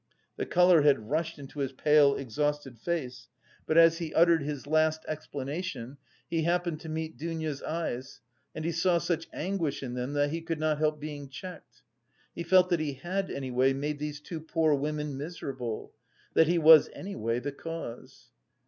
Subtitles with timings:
[0.35, 3.27] The colour had rushed into his pale exhausted face,
[3.67, 8.19] but as he uttered his last explanation, he happened to meet Dounia's eyes
[8.55, 11.83] and he saw such anguish in them that he could not help being checked.
[12.33, 15.93] He felt that he had, anyway, made these two poor women miserable,
[16.33, 18.31] that he was, anyway, the cause...